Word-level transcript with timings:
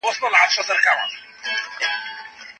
معشوق 0.33 0.65
سلطانه 0.65 1.11